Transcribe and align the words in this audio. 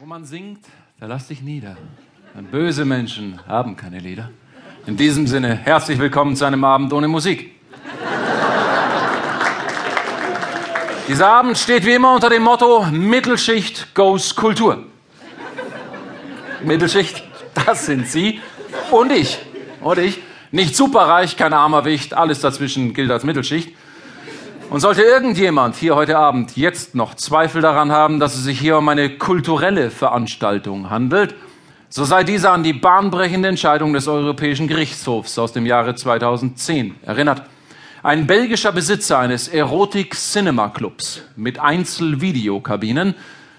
Wo 0.00 0.06
man 0.06 0.24
singt, 0.24 0.64
da 1.00 1.06
lass 1.06 1.26
dich 1.26 1.42
nieder. 1.42 1.76
Denn 2.36 2.44
böse 2.44 2.84
Menschen 2.84 3.40
haben 3.48 3.74
keine 3.74 3.98
Lieder. 3.98 4.30
In 4.86 4.96
diesem 4.96 5.26
Sinne, 5.26 5.56
herzlich 5.56 5.98
willkommen 5.98 6.36
zu 6.36 6.44
einem 6.44 6.62
Abend 6.62 6.92
ohne 6.92 7.08
Musik. 7.08 7.50
Dieser 11.08 11.26
Abend 11.26 11.58
steht 11.58 11.84
wie 11.84 11.94
immer 11.94 12.14
unter 12.14 12.30
dem 12.30 12.44
Motto 12.44 12.86
Mittelschicht 12.92 13.92
goes 13.92 14.36
Kultur. 14.36 14.84
Mittelschicht, 16.62 17.24
das 17.66 17.86
sind 17.86 18.06
Sie 18.06 18.40
und 18.92 19.10
ich. 19.10 19.40
Und 19.80 19.98
ich. 19.98 20.20
Nicht 20.52 20.76
superreich, 20.76 21.36
kein 21.36 21.52
armer 21.52 21.84
Wicht, 21.84 22.14
alles 22.14 22.40
dazwischen 22.40 22.94
gilt 22.94 23.10
als 23.10 23.24
Mittelschicht. 23.24 23.74
Und 24.70 24.80
sollte 24.80 25.00
irgendjemand 25.00 25.76
hier 25.76 25.96
heute 25.96 26.18
Abend 26.18 26.54
jetzt 26.58 26.94
noch 26.94 27.14
Zweifel 27.14 27.62
daran 27.62 27.90
haben, 27.90 28.20
dass 28.20 28.34
es 28.34 28.44
sich 28.44 28.60
hier 28.60 28.76
um 28.76 28.88
eine 28.90 29.16
kulturelle 29.16 29.90
Veranstaltung 29.90 30.90
handelt, 30.90 31.34
so 31.88 32.04
sei 32.04 32.22
dieser 32.22 32.52
an 32.52 32.62
die 32.62 32.74
bahnbrechende 32.74 33.48
Entscheidung 33.48 33.94
des 33.94 34.08
Europäischen 34.08 34.68
Gerichtshofs 34.68 35.38
aus 35.38 35.54
dem 35.54 35.64
Jahre 35.64 35.94
2010 35.94 36.96
erinnert. 37.00 37.44
Ein 38.02 38.26
belgischer 38.26 38.72
Besitzer 38.72 39.18
eines 39.18 39.48
Erotik-Cinema-Clubs 39.48 41.22
mit 41.34 41.58
Einzelvideokabinen 41.58 43.14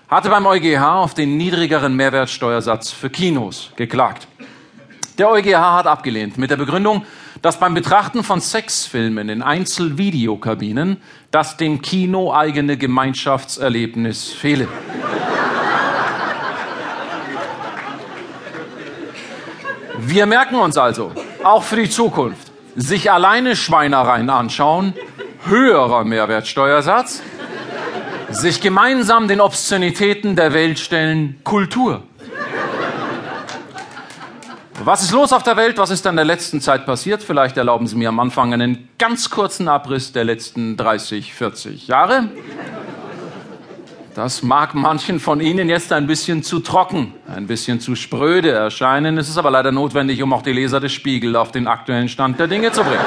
hatte 0.10 0.30
beim 0.30 0.46
EuGH 0.46 0.84
auf 0.84 1.16
den 1.16 1.38
niedrigeren 1.38 1.96
Mehrwertsteuersatz 1.96 2.92
für 2.92 3.10
Kinos 3.10 3.72
geklagt. 3.76 4.28
Der 5.18 5.28
EuGH 5.28 5.74
hat 5.74 5.88
abgelehnt 5.88 6.38
mit 6.38 6.52
der 6.52 6.58
Begründung, 6.58 7.04
dass 7.42 7.60
beim 7.60 7.74
Betrachten 7.74 8.24
von 8.24 8.42
Sexfilmen 8.42 9.30
in 9.30 9.42
Einzelvideokabinen 9.42 10.98
das 11.32 11.58
dem 11.58 11.82
Kino 11.82 12.34
eigene 12.34 12.78
Gemeinschaftserlebnis 12.78 14.30
fehle. 14.30 14.68
Wir 20.00 20.26
merken 20.26 20.56
uns 20.56 20.78
also, 20.78 21.12
auch 21.44 21.64
für 21.64 21.76
die 21.76 21.90
Zukunft, 21.90 22.52
sich 22.76 23.12
alleine 23.12 23.56
Schweinereien 23.56 24.30
anschauen, 24.30 24.94
höherer 25.46 26.04
Mehrwertsteuersatz, 26.04 27.22
sich 28.30 28.62
gemeinsam 28.62 29.28
den 29.28 29.42
Obszönitäten 29.42 30.36
der 30.36 30.54
Welt 30.54 30.80
stellen, 30.80 31.40
Kultur. 31.44 32.04
Was 34.82 35.04
ist 35.04 35.12
los 35.12 35.34
auf 35.34 35.44
der 35.44 35.58
Welt? 35.58 35.78
Was 35.78 35.90
ist 35.90 36.06
in 36.06 36.16
der 36.16 36.24
letzten 36.24 36.62
Zeit 36.62 36.86
passiert? 36.86 37.22
Vielleicht 37.22 37.58
erlauben 37.58 37.86
Sie 37.86 37.98
mir 37.98 38.08
am 38.08 38.20
Anfang 38.20 38.54
einen 38.54 38.88
ganz 38.98 39.30
kurzen 39.30 39.68
Abriss 39.68 40.14
der 40.14 40.24
letzten 40.24 40.78
30, 40.78 41.34
40 41.34 41.88
Jahre. 41.88 42.30
Das 44.16 44.42
mag 44.42 44.76
manchen 44.76 45.20
von 45.20 45.42
Ihnen 45.42 45.68
jetzt 45.68 45.92
ein 45.92 46.08
bisschen 46.08 46.44
zu 46.44 46.62
trocken, 46.62 47.14
ein 47.28 47.46
bisschen 47.46 47.82
zu 47.82 47.96
spröde 47.96 48.52
erscheinen. 48.52 49.18
Es 49.18 49.28
ist 49.28 49.38
aber 49.38 49.52
leider 49.52 49.74
notwendig, 49.74 50.24
um 50.24 50.32
auch 50.32 50.44
die 50.44 50.54
Leser 50.54 50.80
des 50.80 50.94
Spiegel 50.94 51.36
auf 51.36 51.52
den 51.52 51.68
aktuellen 51.68 52.08
Stand 52.08 52.40
der 52.40 52.48
Dinge 52.48 52.72
zu 52.72 52.82
bringen. 52.84 53.00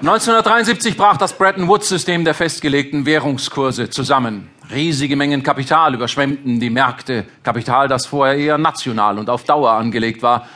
1973 0.00 0.96
brach 0.96 1.16
das 1.16 1.36
Bretton 1.36 1.68
Woods-System 1.68 2.24
der 2.24 2.34
festgelegten 2.34 3.06
Währungskurse 3.06 3.90
zusammen. 3.90 4.48
Riesige 4.72 5.14
Mengen 5.14 5.44
Kapital 5.44 5.94
überschwemmten 5.94 6.58
die 6.58 6.70
Märkte, 6.70 7.24
Kapital, 7.44 7.86
das 7.86 8.06
vorher 8.06 8.36
eher 8.36 8.58
national 8.58 9.16
und 9.18 9.30
auf 9.30 9.44
Dauer 9.44 9.70
angelegt 9.70 10.22
war. 10.22 10.48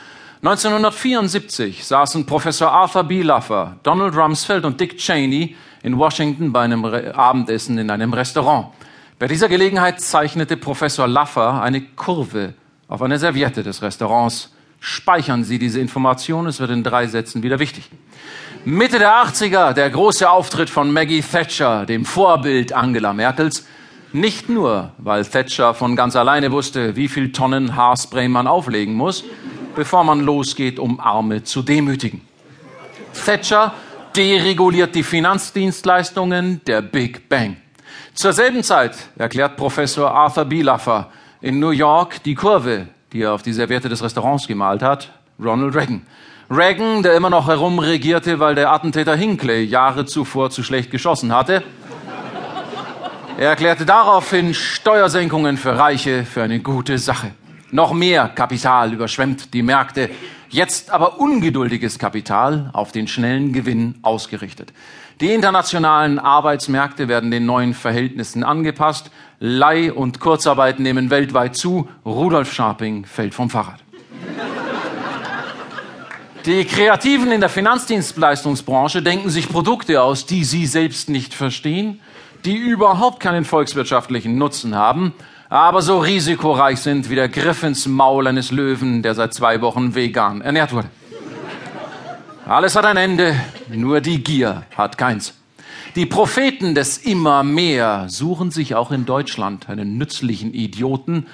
1974 0.43 1.85
saßen 1.85 2.25
Professor 2.25 2.71
Arthur 2.71 3.05
B. 3.05 3.21
Laffer, 3.21 3.77
Donald 3.83 4.15
Rumsfeld 4.15 4.65
und 4.65 4.81
Dick 4.81 4.97
Cheney 4.97 5.55
in 5.81 5.97
Washington 5.97 6.51
bei 6.51 6.61
einem 6.61 6.83
Abendessen 6.83 7.77
in 7.77 7.89
einem 7.89 8.11
Restaurant. 8.11 8.67
Bei 9.17 9.27
dieser 9.27 9.47
Gelegenheit 9.47 10.01
zeichnete 10.01 10.57
Professor 10.57 11.07
Laffer 11.07 11.61
eine 11.61 11.79
Kurve 11.81 12.53
auf 12.89 13.01
einer 13.01 13.17
Serviette 13.17 13.63
des 13.63 13.81
Restaurants. 13.81 14.53
Speichern 14.81 15.45
Sie 15.45 15.57
diese 15.57 15.79
Information, 15.79 16.47
es 16.47 16.59
wird 16.59 16.71
in 16.71 16.83
drei 16.83 17.07
Sätzen 17.07 17.43
wieder 17.43 17.59
wichtig. 17.59 17.89
Mitte 18.65 18.99
der 18.99 19.13
80er 19.23 19.73
der 19.73 19.89
große 19.89 20.29
Auftritt 20.29 20.69
von 20.69 20.91
Maggie 20.91 21.21
Thatcher, 21.21 21.85
dem 21.85 22.03
Vorbild 22.03 22.73
Angela 22.73 23.13
Merkels. 23.13 23.65
Nicht 24.13 24.49
nur, 24.49 24.91
weil 24.97 25.23
Thatcher 25.23 25.73
von 25.73 25.95
ganz 25.95 26.17
alleine 26.17 26.51
wusste, 26.51 26.97
wie 26.97 27.07
viel 27.07 27.31
Tonnen 27.31 27.77
Haarspray 27.77 28.27
man 28.27 28.45
auflegen 28.45 28.93
muss, 28.93 29.23
bevor 29.73 30.03
man 30.03 30.19
losgeht, 30.19 30.79
um 30.79 30.99
Arme 30.99 31.43
zu 31.43 31.61
demütigen. 31.61 32.19
Thatcher 33.25 33.73
dereguliert 34.15 34.95
die 34.95 35.03
Finanzdienstleistungen 35.03 36.59
der 36.67 36.81
Big 36.81 37.29
Bang. 37.29 37.55
Zur 38.13 38.33
selben 38.33 38.63
Zeit 38.63 38.97
erklärt 39.17 39.55
Professor 39.55 40.11
Arthur 40.11 40.43
B. 40.43 40.61
Laffer 40.61 41.09
in 41.39 41.59
New 41.59 41.69
York 41.69 42.21
die 42.23 42.35
Kurve, 42.35 42.87
die 43.13 43.21
er 43.21 43.31
auf 43.31 43.43
die 43.43 43.53
Serviette 43.53 43.87
des 43.87 44.03
Restaurants 44.03 44.45
gemalt 44.45 44.81
hat, 44.81 45.09
Ronald 45.41 45.73
Reagan. 45.73 46.05
Reagan, 46.49 47.01
der 47.01 47.15
immer 47.15 47.29
noch 47.29 47.47
herumregierte, 47.47 48.41
weil 48.41 48.55
der 48.55 48.73
Attentäter 48.73 49.15
Hinckley 49.15 49.63
Jahre 49.63 50.05
zuvor 50.05 50.49
zu 50.49 50.63
schlecht 50.63 50.91
geschossen 50.91 51.33
hatte. 51.33 51.63
Er 53.41 53.49
erklärte 53.49 53.87
daraufhin 53.87 54.53
Steuersenkungen 54.53 55.57
für 55.57 55.75
Reiche 55.75 56.25
für 56.25 56.43
eine 56.43 56.59
gute 56.59 56.99
Sache. 56.99 57.31
Noch 57.71 57.91
mehr 57.91 58.29
Kapital 58.29 58.93
überschwemmt 58.93 59.55
die 59.55 59.63
Märkte, 59.63 60.11
jetzt 60.49 60.91
aber 60.91 61.19
ungeduldiges 61.19 61.97
Kapital 61.97 62.69
auf 62.71 62.91
den 62.91 63.07
schnellen 63.07 63.51
Gewinn 63.51 63.95
ausgerichtet. 64.03 64.71
Die 65.21 65.33
internationalen 65.33 66.19
Arbeitsmärkte 66.19 67.07
werden 67.07 67.31
den 67.31 67.47
neuen 67.47 67.73
Verhältnissen 67.73 68.43
angepasst. 68.43 69.09
Leih- 69.39 69.91
und 69.91 70.19
Kurzarbeit 70.19 70.79
nehmen 70.79 71.09
weltweit 71.09 71.55
zu. 71.55 71.89
Rudolf 72.05 72.53
Scharping 72.53 73.05
fällt 73.05 73.33
vom 73.33 73.49
Fahrrad. 73.49 73.79
Die 76.45 76.65
Kreativen 76.65 77.31
in 77.31 77.39
der 77.39 77.49
Finanzdienstleistungsbranche 77.49 79.01
denken 79.01 79.31
sich 79.31 79.49
Produkte 79.49 80.03
aus, 80.03 80.27
die 80.27 80.43
sie 80.43 80.67
selbst 80.67 81.09
nicht 81.09 81.33
verstehen, 81.33 82.01
die 82.45 82.57
überhaupt 82.57 83.19
keinen 83.19 83.45
volkswirtschaftlichen 83.45 84.37
Nutzen 84.37 84.75
haben, 84.75 85.13
aber 85.49 85.81
so 85.81 85.99
risikoreich 85.99 86.79
sind 86.79 87.09
wie 87.09 87.15
der 87.15 87.29
Griff 87.29 87.63
ins 87.63 87.85
Maul 87.85 88.27
eines 88.27 88.51
Löwen, 88.51 89.03
der 89.03 89.15
seit 89.15 89.33
zwei 89.33 89.61
Wochen 89.61 89.95
vegan 89.95 90.41
ernährt 90.41 90.73
wurde. 90.73 90.89
Alles 92.45 92.75
hat 92.75 92.85
ein 92.85 92.97
Ende, 92.97 93.35
nur 93.69 94.01
die 94.01 94.23
Gier 94.23 94.63
hat 94.75 94.97
keins. 94.97 95.33
Die 95.95 96.05
Propheten 96.05 96.73
des 96.73 96.97
immer 96.97 97.43
mehr 97.43 98.05
suchen 98.07 98.49
sich 98.49 98.75
auch 98.75 98.91
in 98.91 99.05
Deutschland 99.05 99.67
einen 99.69 99.97
nützlichen 99.97 100.53
Idioten, 100.53 101.27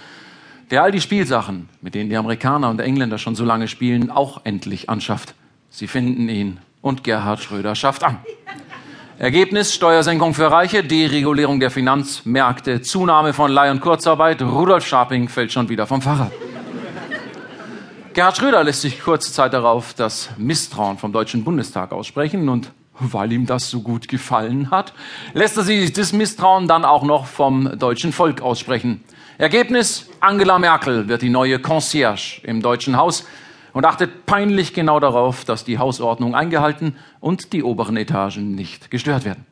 der 0.72 0.84
all 0.84 0.92
die 0.92 1.00
Spielsachen, 1.00 1.70
mit 1.82 1.96
denen 1.96 2.10
die 2.10 2.18
Amerikaner 2.18 2.70
und 2.70 2.82
Engländer 2.82 3.20
schon 3.20 3.36
so 3.36 3.46
lange 3.46 3.68
spielen, 3.68 4.10
auch 4.10 4.42
endlich 4.44 4.90
anschafft. 4.90 5.36
Sie 5.70 5.88
finden 5.88 6.28
ihn 6.28 6.60
und 6.82 7.04
Gerhard 7.04 7.40
Schröder 7.40 7.76
schafft 7.76 8.04
an. 8.04 8.18
Ergebnis 9.20 9.74
Steuersenkung 9.74 10.36
für 10.36 10.52
Reiche, 10.52 10.84
Deregulierung 10.84 11.60
der 11.60 11.72
Finanzmärkte, 11.72 12.84
Zunahme 12.84 13.34
von 13.34 13.52
Leih- 13.52 13.72
und 13.72 13.82
Kurzarbeit, 13.82 14.44
Rudolf 14.44 14.86
Scharping 14.86 15.28
fällt 15.28 15.52
schon 15.52 15.70
wieder 15.70 15.88
vom 15.88 16.04
Fahrrad. 16.04 16.32
Gerhard 18.14 18.38
Schröder 18.38 18.64
lässt 18.64 18.82
sich 18.82 19.02
kurze 19.02 19.34
Zeit 19.34 19.54
darauf 19.54 19.96
das 19.96 20.30
Misstrauen 20.38 21.00
vom 21.00 21.12
Deutschen 21.14 21.44
Bundestag 21.44 21.94
aussprechen 21.94 22.48
und 22.48 22.72
weil 23.00 23.32
ihm 23.32 23.48
das 23.48 23.72
so 23.72 23.82
gut 23.82 24.08
gefallen 24.08 24.70
hat, 24.70 24.94
lässt 25.34 25.58
er 25.58 25.64
sich 25.64 25.92
das 25.94 26.14
Misstrauen 26.14 26.68
dann 26.68 26.86
auch 26.86 27.02
noch 27.02 27.26
vom 27.26 27.80
deutschen 27.80 28.14
Volk 28.14 28.42
aussprechen. 28.42 29.04
Ergebnis, 29.40 30.10
Angela 30.20 30.60
Merkel 30.60 31.08
wird 31.08 31.24
die 31.24 31.30
neue 31.30 31.58
Concierge 31.58 32.42
im 32.44 32.62
Deutschen 32.62 32.98
Haus 32.98 33.26
und 33.78 33.86
achtet 33.86 34.26
peinlich 34.26 34.74
genau 34.74 35.00
darauf, 35.00 35.46
dass 35.46 35.64
die 35.64 35.78
Hausordnung 35.78 36.34
eingehalten 36.34 36.96
und 37.20 37.54
die 37.54 37.62
oberen 37.62 37.96
Etagen 37.96 38.56
nicht 38.56 38.90
gestört 38.90 39.24
werden. 39.24 39.46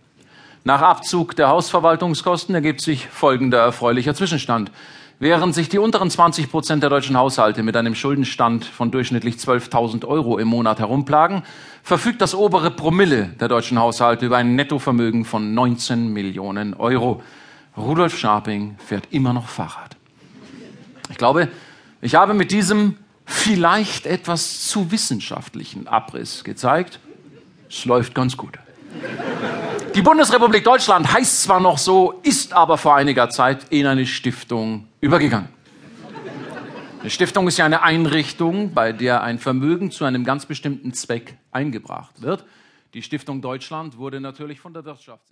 Nach 0.64 0.82
Abzug 0.82 1.36
der 1.36 1.50
Hausverwaltungskosten 1.50 2.56
ergibt 2.56 2.82
sich 2.82 3.06
folgender 3.08 3.60
erfreulicher 3.60 4.16
Zwischenstand. 4.16 4.72
Während 5.20 5.54
sich 5.54 5.70
die 5.70 5.78
unteren 5.78 6.10
20 6.10 6.50
Prozent 6.50 6.82
der 6.82 6.90
deutschen 6.90 7.16
Haushalte 7.16 7.62
mit 7.62 7.78
einem 7.78 7.94
Schuldenstand 7.94 8.66
von 8.66 8.90
durchschnittlich 8.90 9.36
12.000 9.36 10.06
Euro 10.08 10.40
im 10.40 10.48
Monat 10.48 10.80
herumplagen, 10.80 11.44
verfügt 11.84 12.20
das 12.20 12.34
obere 12.34 12.72
Promille 12.72 13.28
der 13.40 13.48
deutschen 13.48 13.78
Haushalte 13.78 14.26
über 14.26 14.38
ein 14.38 14.56
Nettovermögen 14.56 15.24
von 15.24 15.54
19 15.54 16.08
Millionen 16.08 16.74
Euro. 16.74 17.22
Rudolf 17.78 18.18
Scharping 18.18 18.76
fährt 18.84 19.10
immer 19.12 19.34
noch 19.34 19.50
Fahrrad. 19.50 19.96
Ich 21.12 21.18
glaube, 21.18 21.48
ich 22.02 22.16
habe 22.16 22.34
mit 22.34 22.50
diesem 22.50 22.96
vielleicht 23.26 24.06
etwas 24.06 24.68
zu 24.68 24.92
wissenschaftlichen 24.92 25.88
Abriss 25.88 26.44
gezeigt. 26.44 27.00
Es 27.70 27.86
läuft 27.86 28.16
ganz 28.16 28.38
gut. 28.38 28.60
Die 29.96 30.02
Bundesrepublik 30.02 30.64
Deutschland 30.64 31.12
heißt 31.12 31.44
zwar 31.44 31.60
noch 31.60 31.78
so, 31.78 32.20
ist 32.24 32.54
aber 32.54 32.78
vor 32.78 32.96
einiger 32.96 33.30
Zeit 33.30 33.68
in 33.70 33.88
eine 33.88 34.06
Stiftung 34.06 34.88
übergegangen. 35.02 35.50
Eine 37.00 37.10
Stiftung 37.10 37.48
ist 37.48 37.58
ja 37.58 37.66
eine 37.66 37.84
Einrichtung, 37.84 38.74
bei 38.74 38.92
der 38.92 39.22
ein 39.22 39.38
Vermögen 39.40 39.92
zu 39.92 40.06
einem 40.06 40.24
ganz 40.24 40.46
bestimmten 40.46 40.94
Zweck 40.94 41.36
eingebracht 41.52 42.22
wird. 42.22 42.46
Die 42.94 43.04
Stiftung 43.04 43.42
Deutschland 43.42 43.98
wurde 43.98 44.20
natürlich 44.20 44.60
von 44.60 44.74
der 44.74 44.86
Wirtschaft 44.86 45.24